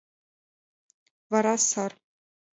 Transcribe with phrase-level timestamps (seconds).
[1.31, 1.91] Вара— сар.